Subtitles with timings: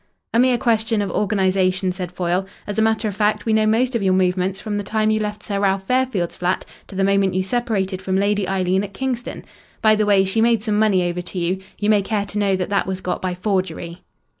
[0.33, 2.47] "A mere question of organisation," said Foyle.
[2.65, 5.19] "As a matter of fact, we know most of your movements from the time you
[5.19, 9.45] left Sir Ralph Fairfield's flat to the moment you separated from Lady Eileen at Kingston.
[9.79, 11.59] By the way, she made some money over to you.
[11.77, 14.01] You may care to know that that was got by forgery."